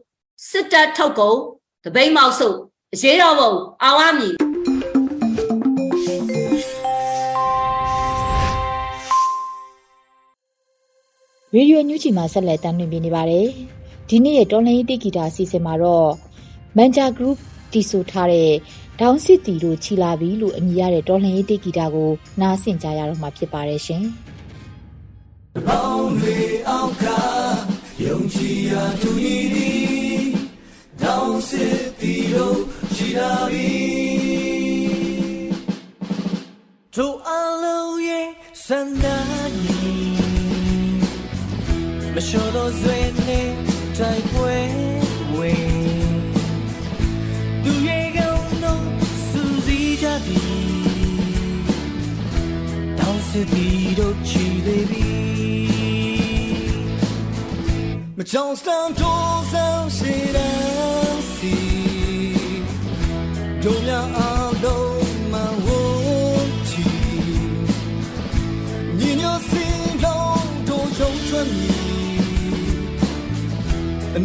[0.49, 1.39] စစ်တပ်ထုတ်ကုန်
[1.85, 2.49] တပိတ်မောက်စု
[2.95, 4.35] အရေးတော်ပုံအောင်ရမည်
[11.55, 13.47] ရေဒီယိုညူချီမှာဆက်လက်တမ်းလွှင့်ပြနေပါတယ်။
[14.09, 16.11] ဒီနေ့ရဲ့တော်လိုင်းတိဂီတာအစီအစဉ်မှာတော့
[16.77, 17.39] မန်ဂျာ group
[17.73, 18.53] တီဆိုထားတဲ့
[19.01, 24.05] ဒေါင်းစစ်တီတို့ချီလာပြီလို့အမည်ရတဲ့တော်လှန်ရေးတိဂီတာကိုနားဆင်ကြရတော့မှာဖြစ်ပါတယ်ရှင်။
[25.55, 27.05] တပေါင်းတွေအောက်က
[28.05, 29.71] ယုံကြည်ရာသူရည်ဒီ
[31.03, 32.59] တောင်းစစ်တီတို့
[32.95, 33.71] ချီလာပြီ
[36.95, 37.31] တို့အ
[37.63, 38.29] လုံးရဲ့
[38.65, 39.19] စန္ဒာ
[42.09, 43.49] နီမလျှော်တော့ဆွေနဲ့
[43.99, 44.57] တိုက်ပွဲ
[45.37, 45.69] ဝင်
[47.65, 48.85] သူရဲ့ကောင်းတော့
[49.29, 50.51] စူးစီးကြသည်
[52.99, 53.67] တောင်းစစ်တီ
[53.99, 55.09] တို့ချီသေးပြီ
[58.33, 59.15] trong stan thô
[59.53, 60.01] sao sẽ
[60.37, 60.59] đang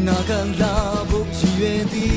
[0.01, 0.75] na kan la
[1.09, 2.09] bu chi yue di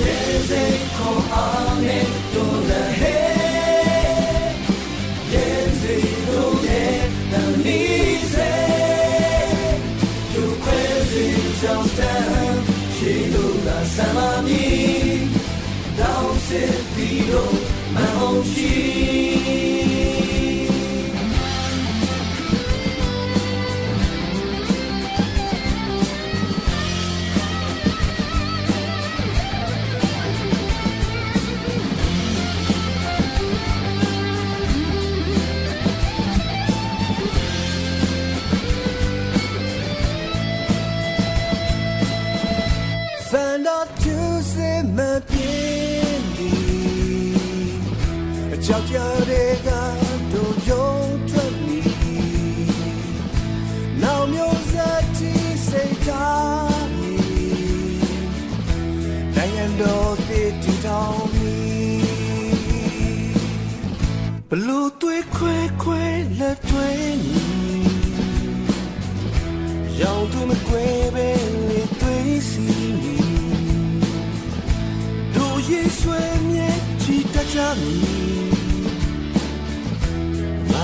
[0.00, 0.14] ye
[0.48, 0.64] ze
[0.96, 1.10] ko
[1.44, 1.98] ame
[2.32, 3.16] to la he
[5.32, 5.46] ye
[5.80, 5.96] ze
[6.28, 6.84] do ye
[7.32, 7.82] na ni
[8.34, 8.52] se
[10.34, 11.26] you crazy
[11.60, 12.56] jump down
[12.96, 14.64] she do la sama mi
[15.98, 16.62] down se
[16.94, 17.44] di do
[17.94, 18.42] ma hong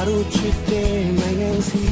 [0.08, 1.84] တို့ချစ်တဲ့နိုင်ငံစီ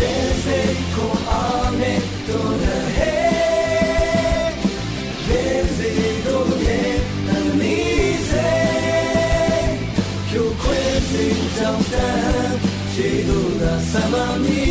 [0.00, 0.46] Yes,
[0.94, 1.94] con ame
[2.26, 3.16] toda he.
[5.30, 5.78] Yes,
[6.26, 6.80] do ye
[7.26, 7.76] na mi
[8.30, 8.50] se.
[10.32, 11.26] Yo kwezi
[11.58, 12.52] down down,
[12.92, 14.64] she do la sama mi.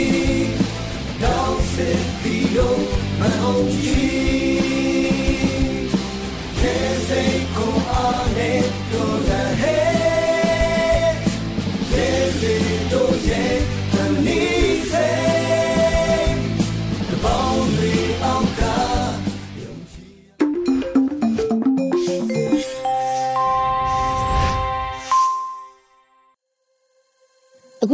[1.23, 1.89] Down se
[2.21, 2.69] pido
[3.19, 4.58] ma ochi.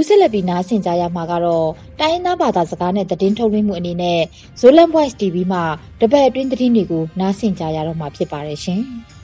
[0.08, 4.22] ဆက်လက်ပြီးနားဆင်ကြရမှာကတော့တိုင်းရင်းသားဘာသာစကားနဲ့သတင်းထုတ်လွှင့်မှုအနေနဲ့
[4.60, 5.64] Zolan Voice TV မှာ
[6.02, 8.84] တပတ်အတွင်းသတင်းတွေကိုနားဆင်ကြရတော့မှာဖြစ်ပါတယ်ရှင်။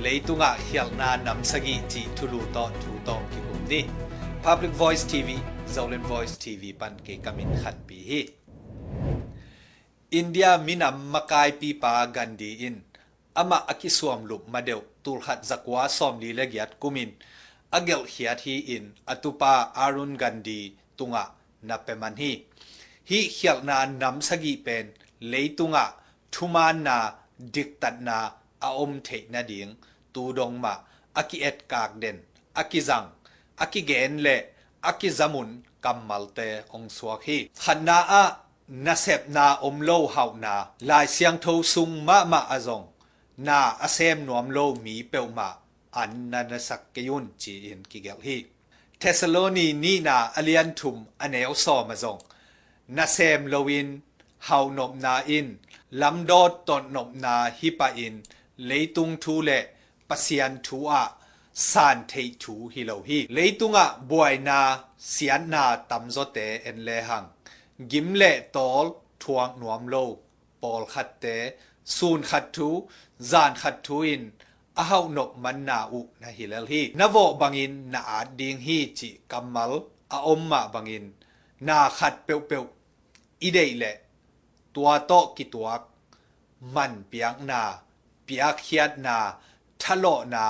[0.00, 3.80] leitunga hialna namsagi chi thulu to thu to ki hum ni
[4.44, 5.36] public voice tv
[5.68, 8.20] zolen voice tv pan ke kamin khan pi hi
[10.20, 12.80] india minam makai pi pa gandhi in
[13.42, 17.12] ama akisuam lup madeu tul khat zakwa som li legiat kumin
[17.76, 21.24] agel hiat hi in atupa arun gandhi tunga
[21.62, 22.32] na peman hi.
[23.08, 23.20] Hi
[24.00, 24.86] nam sagipen pen
[25.30, 25.84] leitunga
[26.32, 26.96] thuman na
[27.54, 28.16] diktat na
[28.62, 29.76] aom om the na ding,
[30.12, 30.74] tu dong ma,
[31.14, 32.18] aki et kak den,
[32.54, 33.08] aki zang,
[33.58, 34.36] aki gen le,
[34.82, 37.48] aki zamun kamal te ong suak hi.
[37.62, 38.24] Khanna a,
[38.68, 42.86] na sep na om lo hau na, lai siang tho sung ma ma azong
[43.46, 45.48] na asem nuam lo mi peu ma
[45.96, 48.38] อันนันสักกยุนจีอินกิเกลฮี
[48.98, 52.18] เทสโลนีนีนาอเลียนทุมอเนลซอมาซง
[52.96, 53.88] นาเซมโลวิน
[54.44, 55.46] เฮานบนาอิน
[56.00, 58.14] ลำโดดตนบนาฮิปาอิน
[58.66, 59.50] เลยตุงทูเล
[60.08, 61.02] ปเซียนทูอะ
[61.70, 64.60] สานเททูฮิโลฮีเลยตุงอะบวยนา
[65.10, 67.24] เซียนนาตำโซเตเอ็นเลหัง
[67.90, 68.22] กิมเล
[68.54, 68.86] ตอล
[69.22, 69.94] ทวงนวมโล
[70.62, 71.24] ปอลขัดเต
[71.96, 72.68] ซูนขัดทู
[73.30, 74.22] จานขัดทูอิน
[74.88, 78.58] hau nop man na u na hi lel hi na vo bangin na a ding
[78.66, 79.72] hi chi kamal
[80.16, 81.06] a om ma bangin
[81.66, 82.64] na khat peu peu
[83.46, 83.92] i dei le
[84.74, 85.82] tua to ki tuak
[86.74, 87.60] man piang na
[88.26, 89.16] piak hiat na
[89.80, 90.44] thalo na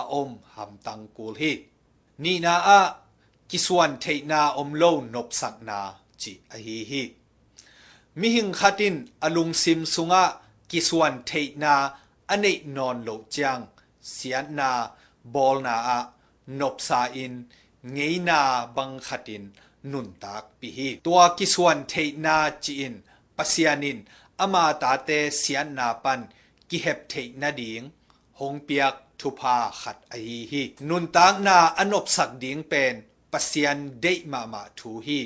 [0.00, 1.52] a om ham tang kul hi
[2.22, 2.80] ni na a
[3.50, 5.78] kiswan thei na om lo nop sak na
[6.20, 7.02] chi a hi hi
[8.18, 10.24] mi hing khatin alung sim sunga
[10.70, 11.72] kiswan thei na
[12.32, 13.64] anei non lo chang
[14.12, 14.70] sian na
[15.34, 15.98] bol na a
[16.58, 17.34] nop sa in
[17.94, 18.38] ngei na
[18.76, 19.44] bang khatin
[19.90, 22.94] nun tak pi hi tua kiswan thei na chi in
[23.36, 23.98] pasianin
[24.44, 26.20] ama ta te sian na pan
[26.68, 27.84] ki hep thei na ding
[28.38, 32.94] hong piak thu pha khat a hi hi nun tak na anop sak ding pen
[33.32, 35.20] pasian dei ma ma thu hi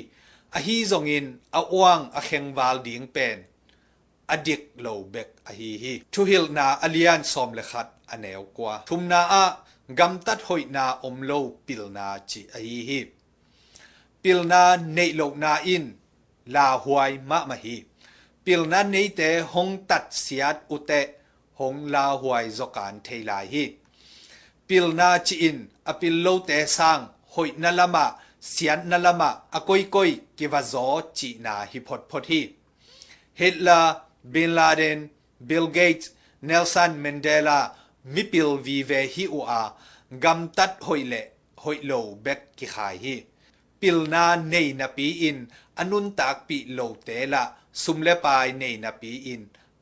[0.57, 1.27] a hi zong in
[1.59, 3.37] a wang a kheng wal ding pen
[4.33, 5.93] adik lo bek a hi hi.
[6.11, 8.73] Thu hil na alian som le khat aneu kwa.
[8.87, 9.45] Thum na a,
[9.97, 12.99] gam tat hoi na om lo pil na chi a hi hi.
[14.23, 14.63] Pilna
[14.95, 15.85] nei lo na in,
[16.53, 17.77] la huai ma ma hi.
[18.45, 21.01] Pilna nei te hong tat siat ute
[21.59, 23.65] hong la huai zokan theilai hi.
[24.67, 25.57] Pilna chi in
[25.91, 28.05] apil lo te sang, hoi na lama
[28.43, 29.83] sian na lama, a koi
[30.37, 32.41] kiwa zo chi na hi phot phot hi.
[34.33, 34.99] บินลาเดน
[35.49, 36.01] บิลเกต
[36.45, 37.59] เนลสันเมนเดลา
[38.13, 39.63] มิปิลวีเวฮิอูอา
[40.23, 41.27] กัมตัดหอยเละ
[41.63, 43.15] หอยโลเบกกิขายฮี
[43.79, 45.37] ปิลนาเนยนาปีอิน
[45.77, 47.43] อนุนตากปีโลเตละ
[47.83, 49.41] สุมเลปายเนยนาปีอิน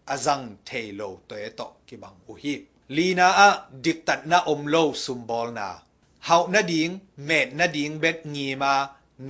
[0.10, 2.56] อาจังเทโลเตโตกิบังอุฮี
[2.96, 3.50] ลีนาอะ
[3.84, 5.70] ดิกตัดนาอมโลสุมบอลนา
[6.26, 6.90] เฮานาดิง
[7.26, 8.74] เมดนาดิงเบกดงีมา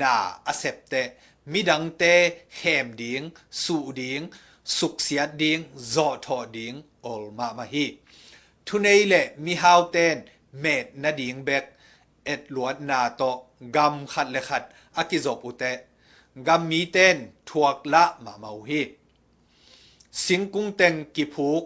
[0.02, 0.16] นา
[0.48, 0.94] อเซปเต
[1.52, 2.04] มิดังเต
[2.56, 3.22] แขมดิง
[3.62, 4.22] สูดิง
[4.78, 5.60] สุกเสียดิง
[5.94, 6.74] จอทอดิง
[7.06, 7.86] อลมามาฮี
[8.68, 10.18] ทุนเละมีฮาวเตน
[10.60, 11.66] เมดนาดิงแบก
[12.26, 13.22] เอ็ดลวดนาโต
[13.76, 14.64] กำขัดเลขัด
[14.98, 15.64] อากิจบอุเต
[16.48, 17.18] กำมีเตน
[17.50, 18.82] ทวกละมามาฮี
[20.24, 21.64] สิงกุงเตงกิผูก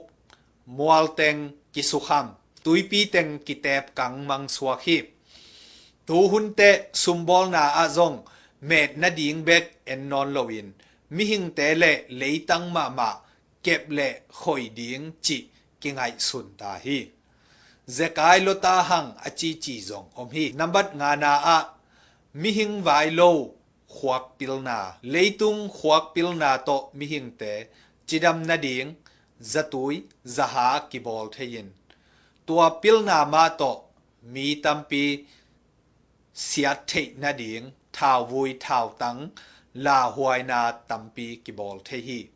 [0.78, 1.36] มัวลเตง
[1.74, 2.26] กิสุขาม
[2.64, 4.98] ตุยปีเตงกิเตบกังมังสวาฮี
[6.08, 8.14] ตูหุนเตะซุมบอลนาอาซง
[8.66, 10.68] เมดนาดิงแบกเอ็นนอนลวิน
[11.10, 13.14] mi hing te le lấy tang ma ma
[13.64, 15.46] kẹp lệ khỏi điếng chỉ
[15.82, 17.08] kinh hại xuân ta hi.
[17.88, 20.52] Dễ cái lo ta hang a chi chỉ dòng om hi.
[20.52, 21.64] Nắm bắt ngà na a
[22.34, 23.56] mi hing vài lâu
[23.88, 27.66] khoác pilna lấy tung khoác pilna to mi hing te
[28.06, 28.94] chỉ đâm na điếng
[29.40, 31.72] za túi za há kỳ bol thế yin
[32.46, 33.76] tua pilna ma to
[34.22, 35.26] mi tam pi
[36.34, 39.30] siat the na điếng thảo vui thao tang
[39.76, 42.30] la huai na tampi ki bol the hi.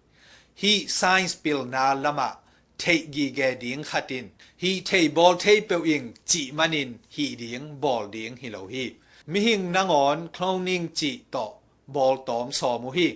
[0.62, 2.38] Hi science pilna lama,
[2.78, 4.30] thei gi ge ding khatin.
[4.62, 8.86] Hi thei bol thei pe ing, chi manin, hi ding, bol ding hi lo hi.
[9.28, 11.46] Mi hing nangon, cloning chi to,
[11.88, 13.10] bol tom so mu hi.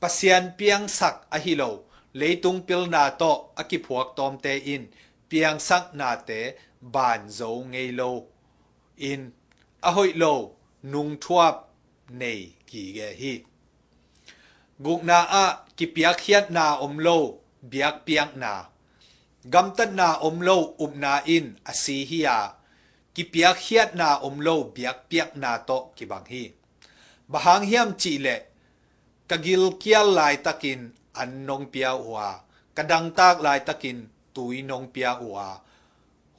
[0.00, 1.70] Pasian piang sak a hi lo,
[2.14, 4.88] leitung pil na to aki phuak tom te in.
[5.30, 6.40] Piang sak na te,
[6.82, 8.24] ban zo ngei lo.
[8.98, 9.32] In
[9.82, 10.34] a hoi lo,
[10.82, 11.56] nung thuap,
[12.10, 13.34] nei ki ge hi.
[14.84, 17.18] Guk na a, ki piak hiat na om lo,
[17.72, 18.52] biak piak na.
[19.52, 22.40] Gam tat na om lo up na in, a si hi a.
[23.14, 26.44] Ki piak hiat na om lo, biak piak na to, ki bang hi.
[27.32, 28.36] Bahang hiam chi le
[29.26, 30.80] kagil kial lai takin,
[31.18, 32.28] an nong pia wa
[32.76, 35.58] kadang tak lai takin, tui nong pia wa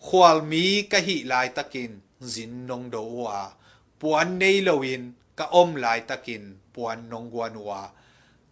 [0.05, 3.51] khwal mi ka hi lai takin, zin nong do wa
[3.99, 5.03] puan nei lowin
[5.39, 6.43] กะอมลายตะกิน
[6.75, 7.81] ปวนนงกวนวา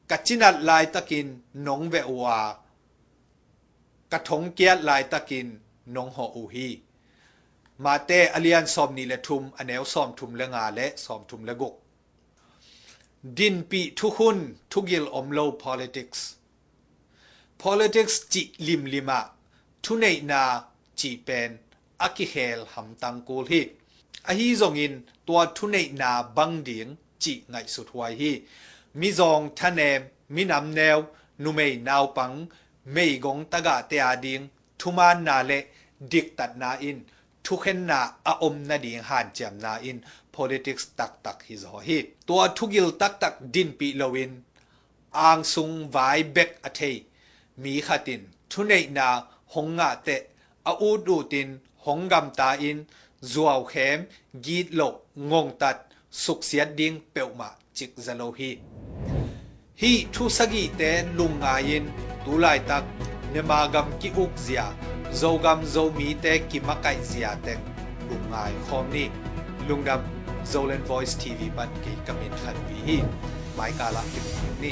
[0.09, 1.27] กะจินัดลายตะกิน
[1.67, 2.39] นงเววา
[4.11, 5.47] กะทงเกียดลายตะกิน
[5.95, 6.69] นงหออูฮี
[7.83, 11.73] มาเตอเลียนซอมนี่ละทุมอแนวซอมทุมละงาและซอมทุมละกุก
[13.37, 14.37] ดินปีทุหุน
[14.71, 16.19] ทุกิลอมโล politics
[17.61, 19.19] politics จิลิมลิมะ
[19.83, 20.43] ทุเนนา
[20.99, 21.49] จีเป็น
[22.01, 23.61] อักิเฮลหำตังกูลฮี
[24.27, 26.15] chi lim lima thu nei na chi pen aki hel ham tang kul hi a
[26.15, 28.41] hi zong in tua thu nei na bang ding chi ngai su thuai hi
[28.93, 31.03] mi zong thanem mi nam neo
[31.37, 32.45] nu mei nau pang
[32.85, 34.47] mei gong taga te a ding
[34.79, 35.61] thuman na le
[36.11, 36.99] dik tat na in
[37.43, 39.99] thu khen na a om na ding han cham na in
[40.31, 44.31] politics tak tak hi zo hi tua thugil tak tak din pi lowin
[45.11, 47.03] ang sung vai bek a thei
[47.57, 49.07] mi khatin thu nei na
[49.53, 50.17] honga te
[50.63, 51.49] a u du tin
[51.85, 52.83] hongam ta in
[53.21, 54.05] zuaw khem
[54.43, 55.77] git lo ngong tat
[56.11, 58.57] suk siat ding peuma chik zalo hi
[59.81, 61.85] hi thu sagi te lunga in
[62.25, 62.83] tu lai tak
[63.33, 64.65] nemagam ki uk zia
[65.21, 67.55] zogam zo mi te ki makai zia te
[68.09, 69.05] lungai khom ni
[69.67, 70.01] lungdam
[70.51, 72.97] zolen voice tv ban ki kamin khan vi hi
[73.57, 74.19] mai kala ki
[74.61, 74.71] ni